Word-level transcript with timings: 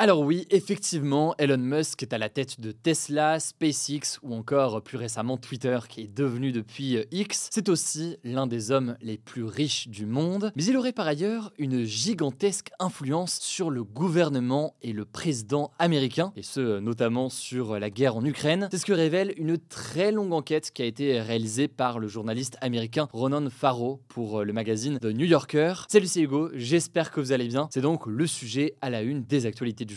Alors 0.00 0.20
oui, 0.20 0.46
effectivement, 0.50 1.34
Elon 1.38 1.58
Musk 1.58 2.04
est 2.04 2.12
à 2.12 2.18
la 2.18 2.28
tête 2.28 2.60
de 2.60 2.70
Tesla, 2.70 3.40
SpaceX 3.40 4.20
ou 4.22 4.32
encore 4.32 4.80
plus 4.80 4.96
récemment 4.96 5.36
Twitter 5.36 5.76
qui 5.88 6.02
est 6.02 6.14
devenu 6.14 6.52
depuis 6.52 6.98
X. 7.10 7.48
C'est 7.50 7.68
aussi 7.68 8.16
l'un 8.22 8.46
des 8.46 8.70
hommes 8.70 8.96
les 9.02 9.18
plus 9.18 9.42
riches 9.42 9.88
du 9.88 10.06
monde, 10.06 10.52
mais 10.54 10.62
il 10.62 10.76
aurait 10.76 10.92
par 10.92 11.08
ailleurs 11.08 11.50
une 11.58 11.82
gigantesque 11.82 12.70
influence 12.78 13.40
sur 13.40 13.70
le 13.70 13.82
gouvernement 13.82 14.76
et 14.82 14.92
le 14.92 15.04
président 15.04 15.72
américain, 15.80 16.32
et 16.36 16.44
ce 16.44 16.78
notamment 16.78 17.28
sur 17.28 17.80
la 17.80 17.90
guerre 17.90 18.14
en 18.14 18.24
Ukraine. 18.24 18.68
C'est 18.70 18.78
ce 18.78 18.86
que 18.86 18.92
révèle 18.92 19.34
une 19.36 19.58
très 19.58 20.12
longue 20.12 20.32
enquête 20.32 20.70
qui 20.70 20.82
a 20.82 20.86
été 20.86 21.20
réalisée 21.20 21.66
par 21.66 21.98
le 21.98 22.06
journaliste 22.06 22.56
américain 22.60 23.08
Ronan 23.12 23.50
Farrow 23.50 24.00
pour 24.06 24.44
le 24.44 24.52
magazine 24.52 25.00
The 25.00 25.06
New 25.06 25.26
Yorker. 25.26 25.74
Salut 25.88 26.06
c'est 26.06 26.20
Hugo, 26.20 26.50
j'espère 26.54 27.10
que 27.10 27.18
vous 27.18 27.32
allez 27.32 27.48
bien. 27.48 27.66
C'est 27.72 27.80
donc 27.80 28.06
le 28.06 28.28
sujet 28.28 28.76
à 28.80 28.90
la 28.90 29.02
une 29.02 29.24
des 29.24 29.44
actualités 29.44 29.87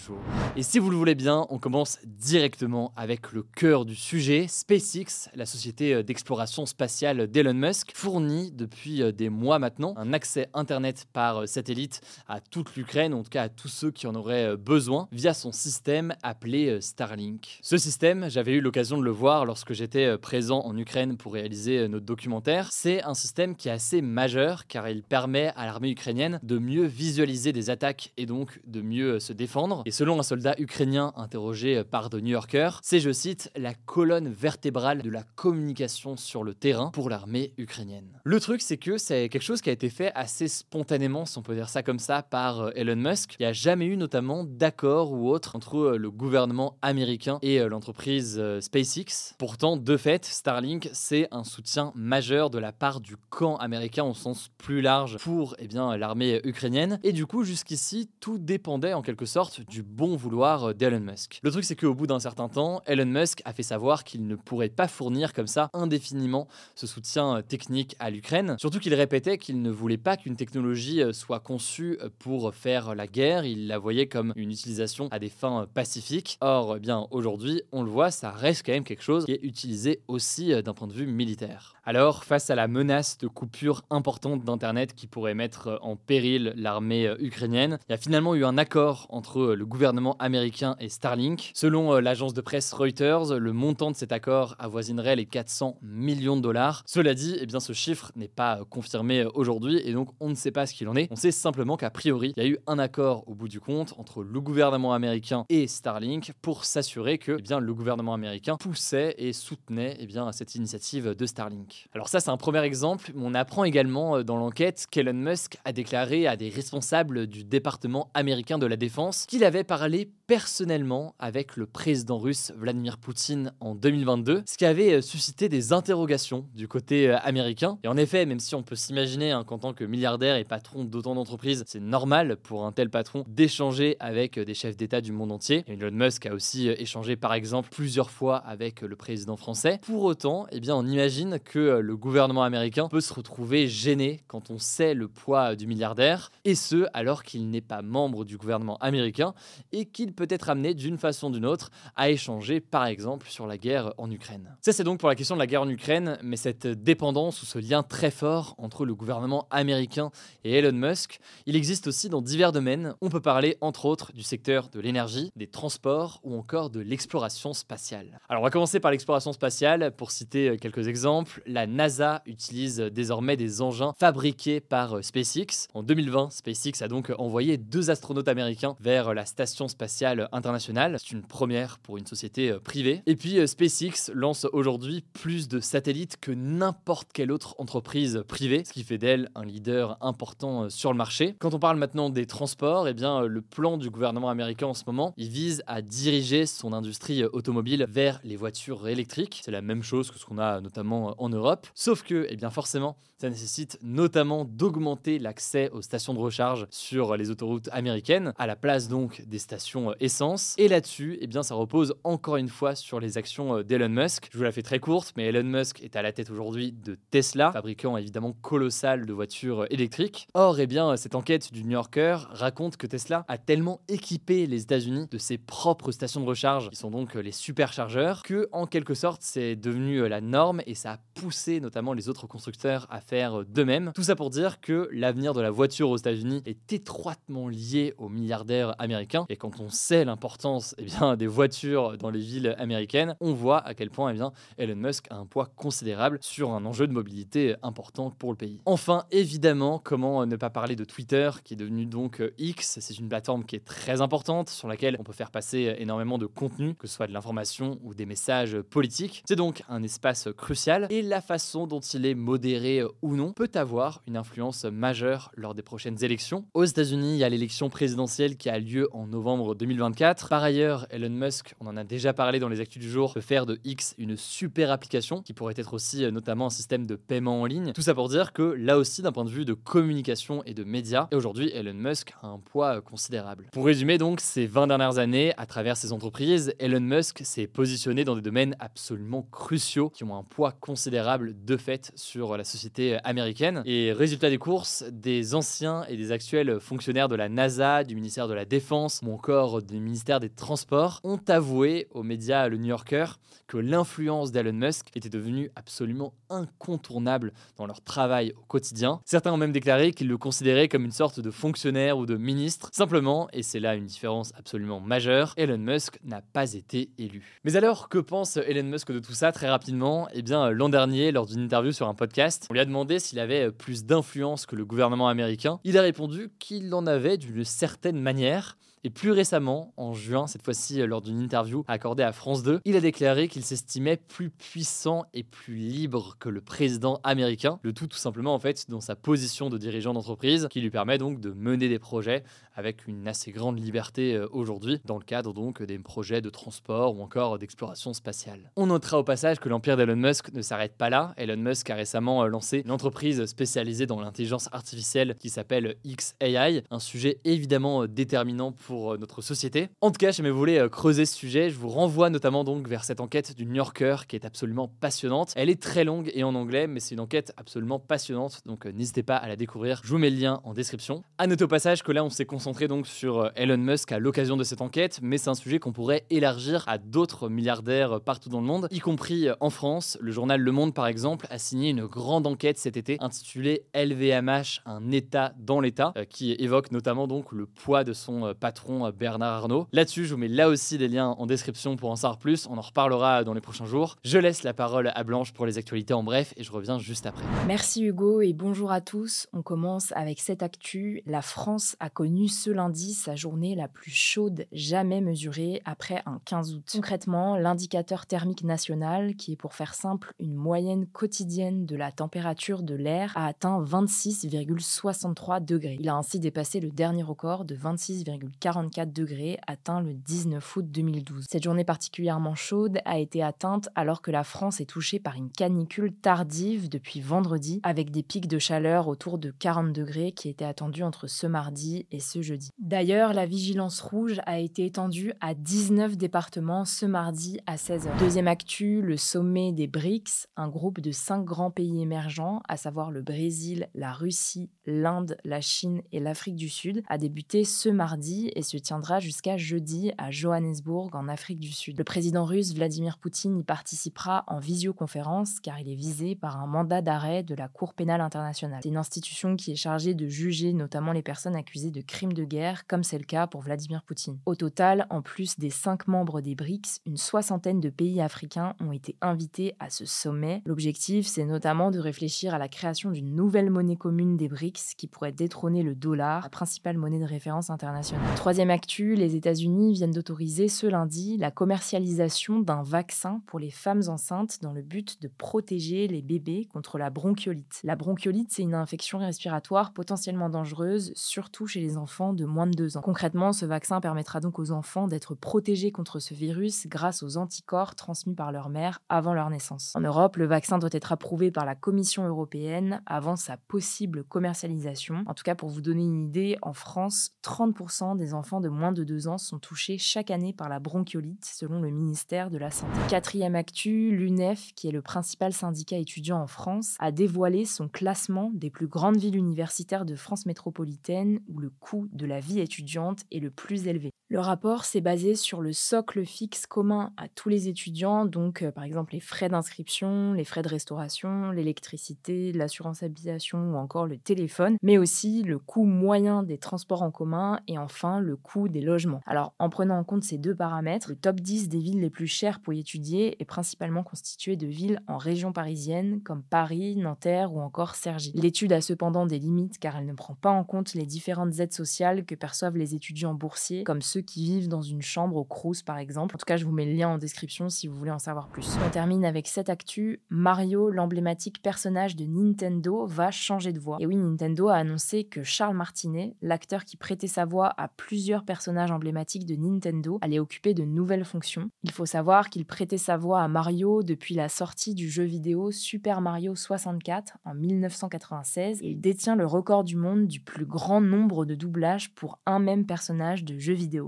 Et 0.55 0.63
si 0.63 0.79
vous 0.79 0.89
le 0.89 0.97
voulez 0.97 1.15
bien, 1.15 1.45
on 1.49 1.59
commence 1.59 1.99
directement 2.05 2.93
avec 2.95 3.31
le 3.31 3.43
cœur 3.43 3.85
du 3.85 3.95
sujet. 3.95 4.47
SpaceX, 4.47 5.29
la 5.35 5.45
société 5.45 6.03
d'exploration 6.03 6.65
spatiale 6.65 7.27
d'Elon 7.27 7.53
Musk, 7.53 7.91
fournit 7.93 8.51
depuis 8.51 9.01
des 9.13 9.29
mois 9.29 9.59
maintenant 9.59 9.93
un 9.97 10.13
accès 10.13 10.49
Internet 10.53 11.07
par 11.13 11.47
satellite 11.47 12.01
à 12.27 12.39
toute 12.39 12.75
l'Ukraine, 12.75 13.13
en 13.13 13.23
tout 13.23 13.29
cas 13.29 13.43
à 13.43 13.49
tous 13.49 13.67
ceux 13.67 13.91
qui 13.91 14.07
en 14.07 14.15
auraient 14.15 14.57
besoin, 14.57 15.07
via 15.11 15.33
son 15.33 15.51
système 15.51 16.13
appelé 16.23 16.79
Starlink. 16.81 17.59
Ce 17.61 17.77
système, 17.77 18.29
j'avais 18.29 18.53
eu 18.53 18.61
l'occasion 18.61 18.97
de 18.97 19.03
le 19.03 19.11
voir 19.11 19.45
lorsque 19.45 19.73
j'étais 19.73 20.17
présent 20.17 20.61
en 20.61 20.77
Ukraine 20.77 21.17
pour 21.17 21.33
réaliser 21.33 21.87
notre 21.87 22.05
documentaire. 22.05 22.69
C'est 22.71 23.03
un 23.03 23.13
système 23.13 23.55
qui 23.55 23.69
est 23.69 23.71
assez 23.71 24.01
majeur 24.01 24.67
car 24.67 24.89
il 24.89 25.03
permet 25.03 25.51
à 25.55 25.65
l'armée 25.65 25.91
ukrainienne 25.91 26.39
de 26.43 26.57
mieux 26.57 26.85
visualiser 26.85 27.51
des 27.51 27.69
attaques 27.69 28.11
et 28.17 28.25
donc 28.25 28.59
de 28.65 28.81
mieux 28.81 29.19
se 29.19 29.33
défendre. 29.33 29.80
Et 29.85 29.91
selon 29.91 30.19
un 30.19 30.23
soldat 30.23 30.55
ukrainien 30.57 31.13
interrogé 31.15 31.83
par 31.83 32.09
The 32.09 32.15
New 32.15 32.31
Yorker, 32.31 32.71
c'est, 32.81 32.99
je 32.99 33.11
cite, 33.11 33.51
la 33.55 33.73
colonne 33.73 34.29
vertébrale 34.29 35.01
de 35.01 35.09
la 35.09 35.23
communication 35.35 36.17
sur 36.17 36.43
le 36.43 36.53
terrain 36.53 36.89
pour 36.91 37.09
l'armée 37.09 37.53
ukrainienne. 37.57 38.19
Le 38.23 38.39
truc, 38.39 38.61
c'est 38.61 38.77
que 38.77 38.97
c'est 38.97 39.29
quelque 39.29 39.41
chose 39.41 39.61
qui 39.61 39.69
a 39.69 39.73
été 39.73 39.89
fait 39.89 40.11
assez 40.15 40.47
spontanément, 40.47 41.25
si 41.25 41.37
on 41.37 41.41
peut 41.41 41.55
dire 41.55 41.69
ça 41.69 41.83
comme 41.83 41.99
ça, 41.99 42.21
par 42.23 42.71
Elon 42.75 42.95
Musk. 42.95 43.35
Il 43.39 43.43
n'y 43.43 43.47
a 43.47 43.53
jamais 43.53 43.85
eu 43.85 43.97
notamment 43.97 44.43
d'accord 44.43 45.11
ou 45.11 45.29
autre 45.29 45.55
entre 45.55 45.95
le 45.97 46.11
gouvernement 46.11 46.77
américain 46.81 47.39
et 47.41 47.59
l'entreprise 47.59 48.41
SpaceX. 48.59 49.35
Pourtant, 49.37 49.77
de 49.77 49.97
fait, 49.97 50.25
Starlink, 50.25 50.89
c'est 50.93 51.27
un 51.31 51.43
soutien 51.43 51.91
majeur 51.95 52.49
de 52.49 52.59
la 52.59 52.71
part 52.71 53.01
du 53.01 53.15
camp 53.29 53.55
américain 53.57 54.03
au 54.03 54.13
sens 54.13 54.49
plus 54.57 54.81
large 54.81 55.17
pour 55.19 55.55
eh 55.59 55.67
l'armée 55.71 56.41
ukrainienne. 56.43 56.99
Et 57.03 57.13
du 57.13 57.25
coup, 57.25 57.43
jusqu'ici, 57.43 58.09
tout 58.19 58.37
dépendait 58.37 58.93
en 58.93 59.01
quelque 59.01 59.25
sorte 59.25 59.61
du 59.71 59.83
bon 59.83 60.17
vouloir 60.17 60.75
d'Elon 60.75 60.99
Musk. 60.99 61.39
Le 61.43 61.49
truc, 61.49 61.63
c'est 61.63 61.77
qu'au 61.77 61.93
bout 61.93 62.05
d'un 62.05 62.19
certain 62.19 62.49
temps, 62.49 62.81
Elon 62.85 63.05
Musk 63.05 63.41
a 63.45 63.53
fait 63.53 63.63
savoir 63.63 64.03
qu'il 64.03 64.27
ne 64.27 64.35
pourrait 64.35 64.67
pas 64.67 64.89
fournir 64.89 65.31
comme 65.31 65.47
ça 65.47 65.69
indéfiniment 65.73 66.49
ce 66.75 66.87
soutien 66.87 67.41
technique 67.41 67.95
à 67.99 68.09
l'Ukraine. 68.09 68.57
Surtout 68.59 68.79
qu'il 68.79 68.93
répétait 68.93 69.37
qu'il 69.37 69.61
ne 69.61 69.71
voulait 69.71 69.97
pas 69.97 70.17
qu'une 70.17 70.35
technologie 70.35 71.01
soit 71.13 71.39
conçue 71.39 71.97
pour 72.19 72.53
faire 72.53 72.95
la 72.95 73.07
guerre. 73.07 73.45
Il 73.45 73.67
la 73.67 73.79
voyait 73.79 74.07
comme 74.07 74.33
une 74.35 74.51
utilisation 74.51 75.07
à 75.09 75.19
des 75.19 75.29
fins 75.29 75.67
pacifiques. 75.73 76.37
Or, 76.41 76.77
bien 76.77 77.07
aujourd'hui, 77.09 77.61
on 77.71 77.83
le 77.83 77.89
voit, 77.89 78.11
ça 78.11 78.31
reste 78.31 78.65
quand 78.65 78.73
même 78.73 78.83
quelque 78.83 79.03
chose 79.03 79.23
qui 79.23 79.31
est 79.31 79.43
utilisé 79.43 80.01
aussi 80.09 80.51
d'un 80.61 80.73
point 80.73 80.87
de 80.87 80.93
vue 80.93 81.07
militaire. 81.07 81.75
Alors, 81.85 82.25
face 82.25 82.49
à 82.49 82.55
la 82.55 82.67
menace 82.67 83.17
de 83.19 83.27
coupure 83.27 83.83
importante 83.89 84.43
d'Internet 84.43 84.93
qui 84.95 85.07
pourrait 85.07 85.33
mettre 85.33 85.79
en 85.81 85.95
péril 85.95 86.51
l'armée 86.57 87.09
ukrainienne, 87.19 87.79
il 87.87 87.93
y 87.93 87.95
a 87.95 87.97
finalement 87.97 88.35
eu 88.35 88.43
un 88.43 88.57
accord 88.57 89.07
entre 89.09 89.60
le 89.61 89.67
gouvernement 89.67 90.15
américain 90.17 90.75
et 90.79 90.89
Starlink. 90.89 91.51
Selon 91.53 91.99
l'agence 91.99 92.33
de 92.33 92.41
presse 92.41 92.73
Reuters, 92.73 93.37
le 93.37 93.53
montant 93.53 93.91
de 93.91 93.95
cet 93.95 94.11
accord 94.11 94.55
avoisinerait 94.57 95.15
les 95.15 95.27
400 95.27 95.77
millions 95.83 96.35
de 96.35 96.41
dollars. 96.41 96.81
Cela 96.87 97.13
dit, 97.13 97.37
eh 97.39 97.45
bien, 97.45 97.59
ce 97.59 97.71
chiffre 97.71 98.11
n'est 98.15 98.27
pas 98.27 98.61
confirmé 98.71 99.23
aujourd'hui 99.35 99.79
et 99.85 99.93
donc 99.93 100.09
on 100.19 100.29
ne 100.29 100.33
sait 100.33 100.49
pas 100.49 100.65
ce 100.65 100.73
qu'il 100.73 100.89
en 100.89 100.95
est. 100.95 101.07
On 101.11 101.15
sait 101.15 101.29
simplement 101.29 101.77
qu'à 101.77 101.91
priori, 101.91 102.33
il 102.35 102.43
y 102.43 102.45
a 102.47 102.49
eu 102.49 102.57
un 102.65 102.79
accord 102.79 103.23
au 103.27 103.35
bout 103.35 103.47
du 103.47 103.59
compte 103.59 103.93
entre 103.99 104.23
le 104.23 104.41
gouvernement 104.41 104.93
américain 104.93 105.45
et 105.49 105.67
Starlink 105.67 106.33
pour 106.41 106.65
s'assurer 106.65 107.19
que 107.19 107.35
eh 107.37 107.41
bien, 107.43 107.59
le 107.59 107.73
gouvernement 107.75 108.15
américain 108.15 108.57
poussait 108.57 109.13
et 109.19 109.31
soutenait 109.31 109.95
eh 109.99 110.07
bien, 110.07 110.31
cette 110.31 110.55
initiative 110.55 111.13
de 111.13 111.25
Starlink. 111.27 111.87
Alors 111.93 112.07
ça, 112.07 112.19
c'est 112.19 112.31
un 112.31 112.37
premier 112.37 112.63
exemple. 112.63 113.11
On 113.15 113.35
apprend 113.35 113.63
également 113.63 114.23
dans 114.23 114.37
l'enquête 114.37 114.87
qu'Elon 114.89 115.13
Musk 115.13 115.59
a 115.65 115.71
déclaré 115.71 116.25
à 116.25 116.35
des 116.35 116.49
responsables 116.49 117.27
du 117.27 117.43
département 117.43 118.09
américain 118.15 118.57
de 118.57 118.65
la 118.65 118.75
défense 118.75 119.27
qu'il 119.27 119.43
avait 119.43 119.50
parlé 119.63 120.11
personnellement 120.31 121.13
avec 121.19 121.57
le 121.57 121.65
président 121.65 122.17
russe 122.17 122.53
Vladimir 122.55 122.97
Poutine 122.99 123.51
en 123.59 123.75
2022, 123.75 124.43
ce 124.45 124.55
qui 124.55 124.63
avait 124.63 125.01
suscité 125.01 125.49
des 125.49 125.73
interrogations 125.73 126.45
du 126.55 126.69
côté 126.69 127.11
américain. 127.11 127.77
Et 127.83 127.89
en 127.89 127.97
effet, 127.97 128.25
même 128.25 128.39
si 128.39 128.55
on 128.55 128.63
peut 128.63 128.77
s'imaginer 128.77 129.31
hein, 129.31 129.43
qu'en 129.43 129.57
tant 129.57 129.73
que 129.73 129.83
milliardaire 129.83 130.37
et 130.37 130.45
patron 130.45 130.85
d'autant 130.85 131.15
d'entreprises, 131.15 131.65
c'est 131.67 131.81
normal 131.81 132.37
pour 132.37 132.65
un 132.65 132.71
tel 132.71 132.89
patron 132.89 133.25
d'échanger 133.27 133.97
avec 133.99 134.39
des 134.39 134.53
chefs 134.53 134.77
d'État 134.77 135.01
du 135.01 135.11
monde 135.11 135.33
entier. 135.33 135.65
Elon 135.67 135.91
Musk 135.91 136.25
a 136.25 136.33
aussi 136.33 136.69
échangé 136.69 137.17
par 137.17 137.33
exemple 137.33 137.67
plusieurs 137.69 138.09
fois 138.09 138.37
avec 138.37 138.79
le 138.79 138.95
président 138.95 139.35
français. 139.35 139.81
Pour 139.81 140.03
autant, 140.03 140.47
eh 140.53 140.61
bien, 140.61 140.77
on 140.77 140.87
imagine 140.87 141.39
que 141.43 141.79
le 141.79 141.97
gouvernement 141.97 142.43
américain 142.43 142.87
peut 142.87 143.01
se 143.01 143.13
retrouver 143.13 143.67
gêné 143.67 144.21
quand 144.27 144.49
on 144.49 144.59
sait 144.59 144.93
le 144.93 145.09
poids 145.09 145.57
du 145.57 145.67
milliardaire, 145.67 146.31
et 146.45 146.55
ce 146.55 146.85
alors 146.93 147.23
qu'il 147.23 147.49
n'est 147.49 147.59
pas 147.59 147.81
membre 147.81 148.23
du 148.23 148.37
gouvernement 148.37 148.77
américain 148.77 149.33
et 149.73 149.83
qu'il 149.83 150.13
peut 150.13 150.20
être 150.29 150.49
amené 150.49 150.73
d'une 150.73 150.97
façon 150.97 151.27
ou 151.27 151.31
d'une 151.31 151.45
autre 151.45 151.71
à 151.95 152.09
échanger 152.09 152.59
par 152.59 152.85
exemple 152.85 153.27
sur 153.29 153.47
la 153.47 153.57
guerre 153.57 153.93
en 153.97 154.09
Ukraine. 154.09 154.55
Ça 154.61 154.71
c'est 154.71 154.83
donc 154.83 154.99
pour 154.99 155.09
la 155.09 155.15
question 155.15 155.35
de 155.35 155.39
la 155.39 155.47
guerre 155.47 155.61
en 155.61 155.69
Ukraine, 155.69 156.17
mais 156.23 156.37
cette 156.37 156.67
dépendance 156.67 157.41
ou 157.41 157.45
ce 157.45 157.59
lien 157.59 157.83
très 157.83 158.11
fort 158.11 158.55
entre 158.57 158.85
le 158.85 158.95
gouvernement 158.95 159.47
américain 159.51 160.11
et 160.43 160.53
Elon 160.53 160.73
Musk, 160.73 161.19
il 161.45 161.55
existe 161.55 161.87
aussi 161.87 162.09
dans 162.09 162.21
divers 162.21 162.51
domaines. 162.51 162.95
On 163.01 163.09
peut 163.09 163.21
parler 163.21 163.57
entre 163.61 163.85
autres 163.85 164.11
du 164.13 164.23
secteur 164.23 164.69
de 164.69 164.79
l'énergie, 164.79 165.31
des 165.35 165.47
transports 165.47 166.19
ou 166.23 166.35
encore 166.35 166.69
de 166.69 166.79
l'exploration 166.79 167.53
spatiale. 167.53 168.19
Alors 168.29 168.41
on 168.41 168.45
va 168.45 168.51
commencer 168.51 168.79
par 168.79 168.91
l'exploration 168.91 169.33
spatiale 169.33 169.91
pour 169.95 170.11
citer 170.11 170.57
quelques 170.59 170.87
exemples. 170.87 171.41
La 171.45 171.67
NASA 171.67 172.21
utilise 172.25 172.77
désormais 172.77 173.37
des 173.37 173.61
engins 173.61 173.93
fabriqués 173.99 174.59
par 174.59 175.03
SpaceX. 175.03 175.67
En 175.73 175.83
2020, 175.83 176.31
SpaceX 176.31 176.81
a 176.81 176.87
donc 176.87 177.11
envoyé 177.17 177.57
deux 177.57 177.89
astronautes 177.89 178.27
américains 178.27 178.75
vers 178.79 179.13
la 179.13 179.25
station 179.25 179.67
spatiale 179.67 180.10
internationale. 180.31 180.97
C'est 180.99 181.11
une 181.11 181.23
première 181.23 181.79
pour 181.79 181.97
une 181.97 182.05
société 182.05 182.53
privée. 182.63 183.01
Et 183.05 183.15
puis 183.15 183.47
SpaceX 183.47 184.11
lance 184.13 184.45
aujourd'hui 184.53 185.03
plus 185.13 185.47
de 185.47 185.59
satellites 185.59 186.17
que 186.19 186.31
n'importe 186.31 187.09
quelle 187.13 187.31
autre 187.31 187.55
entreprise 187.57 188.23
privée, 188.27 188.63
ce 188.65 188.73
qui 188.73 188.83
fait 188.83 188.97
d'elle 188.97 189.29
un 189.35 189.45
leader 189.45 189.97
important 190.01 190.69
sur 190.69 190.91
le 190.91 190.97
marché. 190.97 191.35
Quand 191.39 191.53
on 191.53 191.59
parle 191.59 191.77
maintenant 191.77 192.09
des 192.09 192.25
transports, 192.25 192.87
eh 192.87 192.93
bien 192.93 193.21
le 193.21 193.41
plan 193.41 193.77
du 193.77 193.89
gouvernement 193.89 194.29
américain 194.29 194.67
en 194.67 194.73
ce 194.73 194.83
moment, 194.87 195.13
il 195.17 195.29
vise 195.29 195.63
à 195.67 195.81
diriger 195.81 196.45
son 196.45 196.73
industrie 196.73 197.23
automobile 197.23 197.85
vers 197.89 198.19
les 198.23 198.35
voitures 198.35 198.87
électriques. 198.87 199.41
C'est 199.43 199.51
la 199.51 199.61
même 199.61 199.83
chose 199.83 200.11
que 200.11 200.19
ce 200.19 200.25
qu'on 200.25 200.37
a 200.37 200.61
notamment 200.61 201.15
en 201.17 201.29
Europe. 201.29 201.67
Sauf 201.75 202.03
que, 202.03 202.27
eh 202.29 202.35
bien 202.35 202.49
forcément, 202.49 202.97
ça 203.17 203.29
nécessite 203.29 203.77
notamment 203.83 204.45
d'augmenter 204.45 205.19
l'accès 205.19 205.69
aux 205.71 205.83
stations 205.83 206.15
de 206.15 206.19
recharge 206.19 206.65
sur 206.71 207.15
les 207.17 207.29
autoroutes 207.29 207.69
américaines, 207.71 208.33
à 208.37 208.47
la 208.47 208.55
place 208.55 208.87
donc 208.87 209.21
des 209.27 209.37
stations 209.37 209.93
essence. 210.01 210.55
Et 210.57 210.67
là-dessus, 210.67 211.17
eh 211.21 211.27
bien, 211.27 211.43
ça 211.43 211.55
repose 211.55 211.95
encore 212.03 212.37
une 212.37 212.49
fois 212.49 212.75
sur 212.75 212.99
les 212.99 213.17
actions 213.17 213.61
d'Elon 213.61 213.89
Musk. 213.89 214.29
Je 214.31 214.37
vous 214.37 214.43
la 214.43 214.51
fais 214.51 214.61
très 214.61 214.79
courte, 214.79 215.13
mais 215.15 215.27
Elon 215.27 215.43
Musk 215.43 215.81
est 215.81 215.95
à 215.95 216.01
la 216.01 216.11
tête 216.11 216.29
aujourd'hui 216.29 216.71
de 216.71 216.97
Tesla, 217.11 217.51
fabricant 217.51 217.95
évidemment 217.97 218.33
colossal 218.41 219.05
de 219.05 219.13
voitures 219.13 219.65
électriques. 219.69 220.27
Or, 220.33 220.59
eh 220.59 220.67
bien, 220.67 220.97
cette 220.97 221.15
enquête 221.15 221.53
du 221.53 221.63
New 221.63 221.71
Yorker 221.71 222.17
raconte 222.31 222.77
que 222.77 222.87
Tesla 222.87 223.25
a 223.27 223.37
tellement 223.37 223.81
équipé 223.87 224.47
les 224.47 224.63
États-Unis 224.63 225.07
de 225.09 225.17
ses 225.17 225.37
propres 225.37 225.91
stations 225.91 226.21
de 226.21 226.25
recharge, 226.25 226.69
qui 226.69 226.75
sont 226.75 226.91
donc 226.91 227.13
les 227.15 227.31
superchargeurs, 227.31 228.23
que 228.23 228.49
en 228.51 228.65
quelque 228.65 228.93
sorte 228.93 229.21
c'est 229.21 229.55
devenu 229.55 230.07
la 230.07 230.21
norme 230.21 230.61
et 230.65 230.75
ça 230.75 230.93
a 230.93 230.97
poussé 231.21 231.59
notamment 231.59 231.93
les 231.93 232.09
autres 232.09 232.25
constructeurs 232.25 232.87
à 232.89 232.99
faire 232.99 233.45
de 233.45 233.63
même. 233.63 233.91
Tout 233.93 234.01
ça 234.01 234.15
pour 234.15 234.31
dire 234.31 234.59
que 234.59 234.89
l'avenir 234.91 235.35
de 235.35 235.41
la 235.41 235.51
voiture 235.51 235.91
aux 235.91 235.97
États-Unis 235.97 236.41
est 236.47 236.73
étroitement 236.73 237.47
lié 237.47 237.93
aux 237.99 238.09
milliardaires 238.09 238.73
américains 238.79 239.27
et 239.29 239.37
quand 239.37 239.59
on 239.59 239.69
sait 239.69 240.03
l'importance 240.03 240.73
eh 240.79 240.85
bien, 240.85 241.15
des 241.15 241.27
voitures 241.27 241.95
dans 241.99 242.09
les 242.09 242.19
villes 242.19 242.55
américaines, 242.57 243.15
on 243.19 243.33
voit 243.33 243.59
à 243.59 243.75
quel 243.75 243.91
point 243.91 244.09
eh 244.09 244.13
bien, 244.13 244.31
Elon 244.57 244.75
Musk 244.75 245.05
a 245.11 245.15
un 245.17 245.27
poids 245.27 245.45
considérable 245.55 246.17
sur 246.21 246.53
un 246.53 246.65
enjeu 246.65 246.87
de 246.87 246.91
mobilité 246.91 247.53
important 247.61 248.09
pour 248.09 248.31
le 248.31 248.37
pays. 248.37 248.59
Enfin, 248.65 249.03
évidemment, 249.11 249.77
comment 249.77 250.25
ne 250.25 250.35
pas 250.37 250.49
parler 250.49 250.75
de 250.75 250.85
Twitter 250.85 251.29
qui 251.43 251.53
est 251.53 251.57
devenu 251.57 251.85
donc 251.85 252.19
X, 252.39 252.79
c'est 252.81 252.97
une 252.97 253.09
plateforme 253.09 253.45
qui 253.45 253.55
est 253.55 253.63
très 253.63 254.01
importante 254.01 254.49
sur 254.49 254.67
laquelle 254.67 254.95
on 254.97 255.03
peut 255.03 255.13
faire 255.13 255.29
passer 255.29 255.75
énormément 255.77 256.17
de 256.17 256.25
contenu, 256.25 256.73
que 256.73 256.87
ce 256.87 256.95
soit 256.95 257.05
de 257.05 257.13
l'information 257.13 257.77
ou 257.83 257.93
des 257.93 258.07
messages 258.07 258.59
politiques. 258.59 259.21
C'est 259.27 259.35
donc 259.35 259.61
un 259.69 259.83
espace 259.83 260.29
crucial 260.35 260.87
et 260.89 261.10
la 261.11 261.19
façon 261.19 261.67
dont 261.67 261.81
il 261.81 262.05
est 262.05 262.15
modéré 262.15 262.83
ou 263.01 263.17
non 263.17 263.33
peut 263.33 263.51
avoir 263.55 264.01
une 264.07 264.15
influence 264.15 264.63
majeure 264.63 265.29
lors 265.35 265.53
des 265.53 265.61
prochaines 265.61 266.01
élections. 266.05 266.45
Aux 266.53 266.63
États-Unis, 266.63 267.15
il 267.15 267.17
y 267.17 267.25
a 267.25 267.29
l'élection 267.29 267.69
présidentielle 267.69 268.37
qui 268.37 268.49
a 268.49 268.57
lieu 268.57 268.87
en 268.93 269.07
novembre 269.07 269.53
2024. 269.53 270.29
Par 270.29 270.41
ailleurs, 270.41 270.87
Elon 270.89 271.09
Musk, 271.09 271.53
on 271.59 271.67
en 271.67 271.75
a 271.75 271.83
déjà 271.83 272.13
parlé 272.13 272.39
dans 272.39 272.47
les 272.47 272.61
actus 272.61 272.81
du 272.81 272.89
jour, 272.89 273.13
peut 273.13 273.19
faire 273.19 273.45
de 273.45 273.59
X 273.65 273.93
une 273.97 274.15
super 274.15 274.71
application 274.71 275.21
qui 275.21 275.33
pourrait 275.33 275.55
être 275.57 275.73
aussi 275.73 276.05
euh, 276.05 276.11
notamment 276.11 276.45
un 276.45 276.49
système 276.49 276.87
de 276.87 276.95
paiement 276.95 277.41
en 277.41 277.45
ligne. 277.45 277.73
Tout 277.73 277.81
ça 277.81 277.93
pour 277.93 278.07
dire 278.07 278.31
que 278.31 278.43
là 278.43 278.77
aussi, 278.77 279.01
d'un 279.01 279.11
point 279.11 279.25
de 279.25 279.29
vue 279.29 279.43
de 279.43 279.53
communication 279.53 280.43
et 280.45 280.53
de 280.53 280.63
médias, 280.63 281.09
aujourd'hui, 281.11 281.51
Elon 281.53 281.73
Musk 281.73 282.13
a 282.21 282.27
un 282.27 282.39
poids 282.39 282.77
euh, 282.77 282.81
considérable. 282.81 283.49
Pour 283.51 283.65
résumer 283.65 283.97
donc 283.97 284.21
ces 284.21 284.45
20 284.45 284.67
dernières 284.67 284.97
années, 284.97 285.33
à 285.35 285.45
travers 285.45 285.75
ses 285.75 285.91
entreprises, 285.91 286.53
Elon 286.57 286.79
Musk 286.79 287.19
s'est 287.25 287.47
positionné 287.47 288.05
dans 288.05 288.15
des 288.15 288.21
domaines 288.21 288.55
absolument 288.61 289.27
cruciaux 289.29 289.89
qui 289.89 290.05
ont 290.05 290.15
un 290.15 290.23
poids 290.23 290.53
considérable 290.53 290.90
de 290.91 291.57
fait 291.57 291.91
sur 291.95 292.37
la 292.37 292.43
société 292.43 292.97
américaine. 293.03 293.63
Et 293.65 293.93
résultat 293.93 294.29
des 294.29 294.37
courses, 294.37 294.83
des 294.91 295.35
anciens 295.35 295.83
et 295.85 295.97
des 295.97 296.11
actuels 296.11 296.59
fonctionnaires 296.59 297.07
de 297.07 297.15
la 297.15 297.29
NASA, 297.29 297.83
du 297.83 297.95
ministère 297.95 298.27
de 298.27 298.33
la 298.33 298.45
Défense 298.45 299.01
ou 299.05 299.13
encore 299.13 299.61
du 299.61 299.79
ministère 299.79 300.19
des 300.19 300.29
Transports 300.29 300.99
ont 301.03 301.19
avoué 301.27 301.87
aux 301.91 302.03
médias 302.03 302.47
Le 302.47 302.57
New 302.57 302.67
Yorker 302.67 303.05
que 303.47 303.57
l'influence 303.57 304.31
d'Elon 304.31 304.53
Musk 304.53 304.87
était 304.95 305.09
devenue 305.09 305.51
absolument 305.55 306.13
incontournable 306.29 307.33
dans 307.57 307.65
leur 307.65 307.81
travail 307.81 308.33
au 308.37 308.45
quotidien. 308.45 309.01
Certains 309.05 309.33
ont 309.33 309.37
même 309.37 309.51
déclaré 309.51 309.91
qu'ils 309.91 310.07
le 310.07 310.17
considéraient 310.17 310.67
comme 310.67 310.85
une 310.85 310.91
sorte 310.91 311.19
de 311.19 311.31
fonctionnaire 311.31 311.97
ou 311.97 312.05
de 312.05 312.15
ministre. 312.15 312.69
Simplement, 312.71 313.27
et 313.33 313.43
c'est 313.43 313.59
là 313.59 313.75
une 313.75 313.85
différence 313.85 314.31
absolument 314.37 314.79
majeure, 314.79 315.33
Elon 315.37 315.57
Musk 315.57 315.99
n'a 316.03 316.21
pas 316.21 316.53
été 316.53 316.91
élu. 316.97 317.39
Mais 317.43 317.55
alors, 317.55 317.89
que 317.89 317.97
pense 317.97 318.37
Elon 318.37 318.63
Musk 318.63 318.91
de 318.91 318.99
tout 318.99 319.13
ça 319.13 319.31
très 319.31 319.49
rapidement? 319.49 320.07
Eh 320.13 320.21
bien, 320.21 320.49
l'an 320.49 320.69
dernier, 320.69 320.80
lors 320.87 321.27
d'une 321.27 321.41
interview 321.41 321.71
sur 321.71 321.87
un 321.87 321.93
podcast, 321.93 322.47
on 322.49 322.53
lui 322.53 322.59
a 322.59 322.65
demandé 322.65 322.99
s'il 322.99 323.19
avait 323.19 323.51
plus 323.51 323.85
d'influence 323.85 324.45
que 324.45 324.55
le 324.55 324.65
gouvernement 324.65 325.07
américain. 325.07 325.59
Il 325.63 325.77
a 325.77 325.81
répondu 325.81 326.31
qu'il 326.39 326.73
en 326.73 326.87
avait 326.87 327.17
d'une 327.17 327.45
certaine 327.45 327.99
manière. 327.99 328.57
Et 328.83 328.89
plus 328.89 329.11
récemment, 329.11 329.73
en 329.77 329.93
juin, 329.93 330.25
cette 330.25 330.41
fois-ci 330.41 330.79
lors 330.87 331.01
d'une 331.01 331.19
interview 331.19 331.63
accordée 331.67 332.01
à 332.01 332.11
France 332.11 332.41
2, 332.41 332.61
il 332.65 332.75
a 332.75 332.81
déclaré 332.81 333.27
qu'il 333.27 333.43
s'estimait 333.43 333.97
plus 333.97 334.31
puissant 334.31 335.05
et 335.13 335.21
plus 335.21 335.53
libre 335.53 336.15
que 336.19 336.29
le 336.29 336.41
président 336.41 336.99
américain. 337.03 337.59
Le 337.61 337.73
tout 337.73 337.85
tout 337.85 337.97
simplement 337.97 338.33
en 338.33 338.39
fait 338.39 338.65
dans 338.69 338.81
sa 338.81 338.95
position 338.95 339.51
de 339.51 339.59
dirigeant 339.59 339.93
d'entreprise 339.93 340.47
qui 340.49 340.61
lui 340.61 340.71
permet 340.71 340.97
donc 340.97 341.19
de 341.19 341.31
mener 341.31 341.69
des 341.69 341.77
projets 341.77 342.23
avec 342.55 342.87
une 342.87 343.07
assez 343.07 343.31
grande 343.31 343.59
liberté 343.59 344.15
euh, 344.15 344.27
aujourd'hui 344.31 344.81
dans 344.85 344.97
le 344.97 345.03
cadre 345.03 345.31
donc 345.33 345.61
des 345.61 345.77
projets 345.77 346.21
de 346.21 346.29
transport 346.29 346.97
ou 346.97 347.03
encore 347.03 347.37
d'exploration 347.37 347.93
spatiale. 347.93 348.51
On 348.55 348.67
notera 348.67 348.97
au 348.97 349.03
passage 349.03 349.39
que 349.39 349.47
l'empire 349.47 349.77
d'Elon 349.77 349.95
Musk 349.95 350.33
ne 350.33 350.41
s'arrête 350.41 350.75
pas 350.75 350.89
là. 350.89 351.13
Elon 351.17 351.37
Musk 351.37 351.69
a 351.69 351.75
récemment 351.75 352.23
euh, 352.23 352.27
lancé 352.27 352.63
une 352.65 352.71
entreprise 352.71 353.25
spécialisée 353.25 353.85
dans 353.85 354.01
l'intelligence 354.01 354.49
artificielle 354.51 355.15
qui 355.19 355.29
s'appelle 355.29 355.75
XAI, 355.85 356.63
un 356.71 356.79
sujet 356.79 357.19
évidemment 357.25 357.83
euh, 357.83 357.87
déterminant 357.87 358.51
pour 358.51 358.70
euh, 358.71 358.97
notre 358.97 359.21
société. 359.21 359.69
En 359.81 359.91
tout 359.91 359.97
cas, 359.97 360.11
si 360.11 360.21
vous 360.21 360.37
voulez 360.37 360.57
euh, 360.57 360.69
creuser 360.69 361.05
ce 361.05 361.15
sujet, 361.15 361.49
je 361.49 361.57
vous 361.57 361.69
renvoie 361.69 362.09
notamment 362.09 362.43
donc 362.43 362.67
vers 362.67 362.83
cette 362.83 363.01
enquête 363.01 363.35
du 363.35 363.45
New 363.45 363.55
Yorker 363.55 363.97
qui 364.07 364.15
est 364.15 364.25
absolument 364.25 364.67
passionnante. 364.79 365.33
Elle 365.35 365.49
est 365.49 365.61
très 365.61 365.83
longue 365.83 366.11
et 366.13 366.23
en 366.23 366.35
anglais, 366.35 366.67
mais 366.67 366.79
c'est 366.79 366.95
une 366.95 367.01
enquête 367.01 367.33
absolument 367.37 367.79
passionnante, 367.79 368.41
donc 368.45 368.65
euh, 368.65 368.71
n'hésitez 368.71 369.03
pas 369.03 369.17
à 369.17 369.27
la 369.27 369.35
découvrir. 369.35 369.81
Je 369.83 369.89
vous 369.89 369.97
mets 369.97 370.09
le 370.09 370.17
lien 370.17 370.41
en 370.43 370.53
description. 370.53 371.03
À 371.17 371.27
noter 371.27 371.43
au 371.43 371.47
passage 371.47 371.83
que 371.83 371.91
là, 371.91 372.03
on 372.03 372.09
s'est 372.09 372.25
concentré 372.25 372.67
donc 372.67 372.87
sur 372.87 373.31
Elon 373.35 373.57
Musk 373.57 373.91
à 373.91 373.99
l'occasion 373.99 374.37
de 374.37 374.43
cette 374.43 374.61
enquête, 374.61 374.99
mais 375.01 375.17
c'est 375.17 375.29
un 375.29 375.35
sujet 375.35 375.59
qu'on 375.59 375.73
pourrait 375.73 376.05
élargir 376.09 376.63
à 376.67 376.77
d'autres 376.77 377.29
milliardaires 377.29 378.01
partout 378.01 378.29
dans 378.29 378.41
le 378.41 378.47
monde, 378.47 378.67
y 378.71 378.79
compris 378.79 379.27
en 379.39 379.49
France. 379.49 379.97
Le 380.01 380.11
journal 380.11 380.39
Le 380.41 380.51
Monde, 380.51 380.73
par 380.73 380.87
exemple, 380.87 381.27
a 381.29 381.37
signé 381.37 381.69
une 381.69 381.85
grande 381.85 382.27
enquête 382.27 382.57
cet 382.57 382.77
été 382.77 382.97
intitulée 382.99 383.65
LVMH, 383.75 384.61
un 384.65 384.91
État 384.91 385.33
dans 385.37 385.59
l'État, 385.59 385.93
qui 386.09 386.33
évoque 386.33 386.71
notamment 386.71 387.07
donc 387.07 387.31
le 387.31 387.45
poids 387.45 387.83
de 387.83 387.93
son 387.93 388.33
patron 388.39 388.60
Bernard 388.97 389.33
Arnault. 389.33 389.67
Là-dessus, 389.71 390.05
je 390.05 390.13
vous 390.13 390.19
mets 390.19 390.27
là 390.27 390.47
aussi 390.47 390.77
des 390.77 390.87
liens 390.87 391.15
en 391.17 391.25
description 391.25 391.75
pour 391.75 391.89
en 391.89 391.95
savoir 391.95 392.17
plus. 392.17 392.47
On 392.47 392.57
en 392.57 392.61
reparlera 392.61 393.23
dans 393.23 393.33
les 393.33 393.41
prochains 393.41 393.65
jours. 393.65 393.97
Je 394.03 394.17
laisse 394.17 394.43
la 394.43 394.53
parole 394.53 394.91
à 394.93 395.03
Blanche 395.03 395.33
pour 395.33 395.45
les 395.45 395.57
actualités 395.57 395.93
en 395.93 396.03
bref 396.03 396.33
et 396.37 396.43
je 396.43 396.51
reviens 396.51 396.77
juste 396.77 397.05
après. 397.05 397.23
Merci 397.47 397.83
Hugo 397.83 398.21
et 398.21 398.33
bonjour 398.33 398.71
à 398.71 398.81
tous. 398.81 399.27
On 399.33 399.41
commence 399.41 399.91
avec 399.93 400.19
cette 400.19 400.43
actu. 400.43 401.01
La 401.05 401.21
France 401.21 401.75
a 401.79 401.89
connu 401.89 402.27
ce 402.27 402.49
lundi 402.49 402.93
sa 402.93 403.15
journée 403.15 403.55
la 403.55 403.67
plus 403.67 403.91
chaude 403.91 404.45
jamais 404.51 405.01
mesurée 405.01 405.61
après 405.65 406.03
un 406.05 406.19
15 406.25 406.53
août. 406.53 406.63
Concrètement, 406.71 407.37
l'indicateur 407.37 408.05
thermique 408.05 408.43
national, 408.43 409.15
qui 409.15 409.33
est 409.33 409.37
pour 409.37 409.53
faire 409.53 409.73
simple 409.73 410.13
une 410.19 410.35
moyenne 410.35 410.85
quotidienne 410.87 411.65
de 411.65 411.75
la 411.75 411.91
température 411.91 412.63
de 412.63 412.75
l'air, 412.75 413.13
a 413.15 413.27
atteint 413.27 413.61
26,63 413.63 415.43
degrés. 415.43 415.77
Il 415.79 415.89
a 415.89 415.95
ainsi 415.95 416.19
dépassé 416.19 416.59
le 416.59 416.69
dernier 416.69 417.03
record 417.03 417.45
de 417.45 417.55
26,4 417.55 418.50
44 418.51 418.91
degrés 418.91 419.39
atteint 419.47 419.79
le 419.79 419.93
19 419.93 420.57
août 420.57 420.65
2012. 420.69 421.25
Cette 421.29 421.43
journée 421.43 421.63
particulièrement 421.63 422.35
chaude 422.35 422.79
a 422.83 422.99
été 422.99 423.23
atteinte 423.23 423.69
alors 423.75 424.01
que 424.01 424.11
la 424.11 424.25
France 424.25 424.59
est 424.59 424.65
touchée 424.65 424.99
par 424.99 425.15
une 425.15 425.31
canicule 425.31 425.93
tardive 425.93 426.67
depuis 426.67 426.99
vendredi 426.99 427.61
avec 427.63 427.91
des 427.91 428.03
pics 428.03 428.27
de 428.27 428.39
chaleur 428.39 428.89
autour 428.89 429.19
de 429.19 429.31
40 429.31 429.71
degrés 429.71 430.11
qui 430.11 430.27
étaient 430.27 430.43
attendus 430.43 430.83
entre 430.83 431.07
ce 431.07 431.27
mardi 431.27 431.85
et 431.91 432.01
ce 432.01 432.21
jeudi. 432.21 432.49
D'ailleurs, 432.59 433.13
la 433.13 433.25
vigilance 433.25 433.79
rouge 433.79 434.19
a 434.25 434.39
été 434.39 434.65
étendue 434.65 435.13
à 435.21 435.33
19 435.33 435.95
départements 435.95 436.65
ce 436.65 436.85
mardi 436.85 437.39
à 437.45 437.55
16h. 437.55 437.97
Deuxième 437.99 438.27
actu, 438.27 438.81
le 438.81 438.97
sommet 438.97 439.53
des 439.53 439.67
BRICS, 439.67 440.27
un 440.35 440.49
groupe 440.49 440.81
de 440.81 440.91
cinq 440.91 441.23
grands 441.23 441.51
pays 441.51 441.81
émergents, 441.81 442.41
à 442.49 442.57
savoir 442.57 442.91
le 442.91 443.01
Brésil, 443.01 443.69
la 443.75 443.93
Russie, 443.93 444.49
l'Inde, 444.65 445.15
la 445.23 445.39
Chine 445.39 445.81
et 445.93 446.01
l'Afrique 446.01 446.35
du 446.35 446.49
Sud, 446.49 446.83
a 446.89 446.97
débuté 446.97 447.45
ce 447.45 447.69
mardi 447.69 448.31
et 448.35 448.40
se 448.43 448.57
tiendra 448.57 448.99
jusqu'à 448.99 449.37
jeudi 449.37 449.91
à 449.97 450.11
Johannesburg 450.11 450.89
en 450.93 451.07
Afrique 451.07 451.39
du 451.39 451.51
Sud. 451.51 451.77
Le 451.77 451.83
président 451.83 452.25
russe 452.25 452.53
Vladimir 452.53 452.97
Poutine 452.97 453.37
y 453.37 453.43
participera 453.43 454.23
en 454.27 454.39
visioconférence 454.39 455.39
car 455.39 455.59
il 455.59 455.69
est 455.69 455.75
visé 455.75 456.15
par 456.15 456.39
un 456.39 456.47
mandat 456.47 456.81
d'arrêt 456.81 457.23
de 457.23 457.35
la 457.35 457.47
Cour 457.47 457.73
pénale 457.73 458.01
internationale. 458.01 458.61
C'est 458.63 458.69
une 458.69 458.77
institution 458.77 459.35
qui 459.35 459.51
est 459.51 459.55
chargée 459.55 459.93
de 459.93 460.07
juger 460.07 460.53
notamment 460.53 460.91
les 460.91 461.01
personnes 461.01 461.35
accusées 461.35 461.71
de 461.71 461.81
crimes 461.81 462.13
de 462.13 462.23
guerre, 462.23 462.67
comme 462.67 462.83
c'est 462.83 462.97
le 462.97 463.03
cas 463.03 463.27
pour 463.27 463.41
Vladimir 463.41 463.83
Poutine. 463.83 464.19
Au 464.25 464.35
total, 464.35 464.87
en 464.89 465.01
plus 465.01 465.37
des 465.37 465.49
cinq 465.49 465.87
membres 465.87 466.21
des 466.21 466.35
BRICS, 466.35 466.81
une 466.85 466.97
soixantaine 466.97 467.59
de 467.59 467.69
pays 467.69 468.01
africains 468.01 468.55
ont 468.59 468.71
été 468.71 468.95
invités 469.01 469.55
à 469.59 469.69
ce 469.69 469.85
sommet. 469.85 470.41
L'objectif, 470.45 471.07
c'est 471.07 471.25
notamment 471.25 471.71
de 471.71 471.79
réfléchir 471.79 472.33
à 472.33 472.37
la 472.37 472.47
création 472.47 472.91
d'une 472.91 473.15
nouvelle 473.15 473.49
monnaie 473.49 473.75
commune 473.75 474.17
des 474.17 474.27
BRICS 474.27 474.75
qui 474.77 474.87
pourrait 474.87 475.11
détrôner 475.11 475.63
le 475.63 475.75
dollar, 475.75 476.23
la 476.23 476.29
principale 476.29 476.77
monnaie 476.77 476.99
de 476.99 477.05
référence 477.05 477.49
internationale. 477.49 478.05
Troisième 478.31 478.49
actu, 478.49 478.95
les 478.95 479.17
États-Unis 479.17 479.73
viennent 479.73 479.91
d'autoriser 479.91 480.47
ce 480.47 480.65
lundi 480.65 481.17
la 481.17 481.31
commercialisation 481.31 482.39
d'un 482.39 482.63
vaccin 482.63 483.21
pour 483.27 483.39
les 483.39 483.51
femmes 483.51 483.81
enceintes 483.89 484.41
dans 484.41 484.53
le 484.53 484.61
but 484.61 485.01
de 485.01 485.09
protéger 485.09 485.89
les 485.89 486.01
bébés 486.01 486.47
contre 486.53 486.77
la 486.77 486.89
bronchiolite. 486.89 487.59
La 487.65 487.75
bronchiolite, 487.75 488.31
c'est 488.31 488.43
une 488.43 488.55
infection 488.55 488.99
respiratoire 488.99 489.73
potentiellement 489.73 490.29
dangereuse, 490.29 490.93
surtout 490.95 491.45
chez 491.45 491.59
les 491.59 491.75
enfants 491.75 492.13
de 492.13 492.23
moins 492.23 492.47
de 492.47 492.55
2 492.55 492.77
ans. 492.77 492.81
Concrètement, 492.81 493.33
ce 493.33 493.45
vaccin 493.45 493.81
permettra 493.81 494.21
donc 494.21 494.39
aux 494.39 494.51
enfants 494.51 494.87
d'être 494.87 495.13
protégés 495.13 495.73
contre 495.73 495.99
ce 495.99 496.13
virus 496.13 496.67
grâce 496.67 497.03
aux 497.03 497.17
anticorps 497.17 497.75
transmis 497.75 498.15
par 498.15 498.31
leur 498.31 498.47
mère 498.47 498.79
avant 498.87 499.13
leur 499.13 499.29
naissance. 499.29 499.73
En 499.75 499.81
Europe, 499.81 500.15
le 500.15 500.25
vaccin 500.25 500.57
doit 500.57 500.69
être 500.71 500.93
approuvé 500.93 501.31
par 501.31 501.43
la 501.43 501.55
Commission 501.55 502.07
européenne 502.07 502.81
avant 502.85 503.17
sa 503.17 503.35
possible 503.35 504.05
commercialisation. 504.05 505.03
En 505.05 505.13
tout 505.13 505.23
cas, 505.23 505.35
pour 505.35 505.49
vous 505.49 505.59
donner 505.59 505.83
une 505.83 506.05
idée, 506.05 506.37
en 506.41 506.53
France, 506.53 507.11
30% 507.25 507.97
des 507.97 508.13
enfants 508.13 508.20
de 508.21 508.49
moins 508.49 508.71
de 508.71 508.83
2 508.83 509.07
ans 509.07 509.17
sont 509.17 509.39
touchés 509.39 509.77
chaque 509.77 510.11
année 510.11 510.33
par 510.33 510.47
la 510.47 510.59
bronchiolite, 510.59 511.25
selon 511.25 511.59
le 511.59 511.69
ministère 511.69 512.29
de 512.29 512.37
la 512.37 512.51
Santé. 512.51 512.79
Quatrième 512.89 513.35
actu, 513.35 513.95
l'UNEF, 513.95 514.53
qui 514.55 514.67
est 514.67 514.71
le 514.71 514.81
principal 514.81 515.33
syndicat 515.33 515.77
étudiant 515.77 516.21
en 516.21 516.27
France, 516.27 516.75
a 516.79 516.91
dévoilé 516.91 517.45
son 517.45 517.67
classement 517.67 518.31
des 518.33 518.49
plus 518.49 518.67
grandes 518.67 518.97
villes 518.97 519.17
universitaires 519.17 519.85
de 519.85 519.95
France 519.95 520.25
métropolitaine 520.25 521.19
où 521.27 521.39
le 521.39 521.49
coût 521.49 521.87
de 521.91 522.05
la 522.05 522.19
vie 522.19 522.39
étudiante 522.39 523.03
est 523.11 523.19
le 523.19 523.31
plus 523.31 523.67
élevé. 523.67 523.91
Le 524.11 524.19
rapport 524.19 524.65
s'est 524.65 524.81
basé 524.81 525.15
sur 525.15 525.39
le 525.41 525.53
socle 525.53 526.05
fixe 526.05 526.45
commun 526.45 526.91
à 526.97 527.07
tous 527.07 527.29
les 527.29 527.47
étudiants, 527.47 528.03
donc 528.03 528.41
euh, 528.41 528.51
par 528.51 528.65
exemple 528.65 528.93
les 528.93 528.99
frais 528.99 529.29
d'inscription, 529.29 530.11
les 530.11 530.25
frais 530.25 530.41
de 530.41 530.49
restauration, 530.49 531.31
l'électricité, 531.31 532.33
l'assurance 532.33 532.83
habitation 532.83 533.53
ou 533.53 533.55
encore 533.55 533.87
le 533.87 533.97
téléphone, 533.97 534.57
mais 534.61 534.77
aussi 534.77 535.23
le 535.23 535.39
coût 535.39 535.63
moyen 535.63 536.23
des 536.23 536.37
transports 536.37 536.81
en 536.81 536.91
commun 536.91 537.39
et 537.47 537.57
enfin 537.57 538.01
le 538.01 538.17
coût 538.17 538.49
des 538.49 538.59
logements. 538.59 538.99
Alors 539.05 539.33
en 539.39 539.47
prenant 539.47 539.77
en 539.77 539.85
compte 539.85 540.03
ces 540.03 540.17
deux 540.17 540.35
paramètres, 540.35 540.89
le 540.89 540.97
top 540.97 541.21
10 541.21 541.47
des 541.47 541.59
villes 541.59 541.79
les 541.79 541.89
plus 541.89 542.07
chères 542.07 542.41
pour 542.41 542.51
y 542.51 542.59
étudier 542.59 543.15
est 543.21 543.25
principalement 543.25 543.83
constitué 543.83 544.35
de 544.35 544.45
villes 544.45 544.81
en 544.87 544.97
région 544.97 545.31
parisienne 545.31 546.01
comme 546.03 546.23
Paris, 546.23 546.75
Nanterre 546.75 547.33
ou 547.33 547.39
encore 547.39 547.75
Cergy. 547.75 548.11
L'étude 548.13 548.51
a 548.51 548.59
cependant 548.59 549.05
des 549.05 549.19
limites 549.19 549.57
car 549.57 549.77
elle 549.77 549.85
ne 549.85 549.93
prend 549.93 550.15
pas 550.15 550.31
en 550.31 550.43
compte 550.43 550.73
les 550.73 550.85
différentes 550.85 551.39
aides 551.39 551.53
sociales 551.53 552.03
que 552.03 552.15
perçoivent 552.15 552.57
les 552.57 552.75
étudiants 552.75 553.13
boursiers 553.13 553.63
comme 553.63 553.81
qui 554.01 554.23
vivent 554.23 554.47
dans 554.47 554.61
une 554.61 554.81
chambre 554.81 555.15
au 555.15 555.23
Crous 555.23 555.63
par 555.63 555.77
exemple. 555.77 556.15
En 556.15 556.17
tout 556.17 556.25
cas, 556.25 556.37
je 556.37 556.45
vous 556.45 556.51
mets 556.51 556.65
le 556.65 556.73
lien 556.73 556.89
en 556.89 556.97
description 556.97 557.49
si 557.49 557.67
vous 557.67 557.75
voulez 557.75 557.91
en 557.91 557.99
savoir 557.99 558.27
plus. 558.27 558.57
On 558.65 558.69
termine 558.69 559.05
avec 559.05 559.27
cette 559.27 559.49
actu. 559.49 560.01
Mario, 560.09 560.69
l'emblématique 560.69 561.41
personnage 561.41 561.95
de 561.95 562.05
Nintendo, 562.05 562.85
va 562.85 563.11
changer 563.11 563.53
de 563.53 563.59
voix. 563.59 563.77
Et 563.79 563.85
oui, 563.85 563.95
Nintendo 563.95 564.49
a 564.49 564.55
annoncé 564.55 565.03
que 565.03 565.23
Charles 565.23 565.55
Martinet, 565.55 566.15
l'acteur 566.21 566.65
qui 566.65 566.77
prêtait 566.77 567.07
sa 567.07 567.25
voix 567.25 567.53
à 567.57 567.67
plusieurs 567.67 568.25
personnages 568.25 568.71
emblématiques 568.71 569.25
de 569.25 569.35
Nintendo, 569.35 569.99
allait 570.01 570.19
occuper 570.19 570.53
de 570.53 570.63
nouvelles 570.63 571.05
fonctions. 571.05 571.49
Il 571.63 571.71
faut 571.71 571.85
savoir 571.85 572.29
qu'il 572.29 572.45
prêtait 572.45 572.77
sa 572.77 572.97
voix 572.97 573.21
à 573.21 573.27
Mario 573.27 573.83
depuis 573.83 574.15
la 574.15 574.29
sortie 574.29 574.73
du 574.73 574.89
jeu 574.89 575.03
vidéo 575.03 575.51
Super 575.51 576.01
Mario 576.01 576.35
64 576.35 577.17
en 577.25 577.33
1996 577.33 578.59
et 578.61 578.69
il 578.69 578.81
détient 578.81 579.15
le 579.15 579.25
record 579.25 579.63
du 579.63 579.75
monde 579.75 580.07
du 580.07 580.19
plus 580.19 580.45
grand 580.45 580.81
nombre 580.81 581.25
de 581.25 581.35
doublages 581.35 581.93
pour 581.93 582.19
un 582.25 582.39
même 582.39 582.65
personnage 582.65 583.23
de 583.23 583.37
jeu 583.37 583.53
vidéo. 583.53 583.87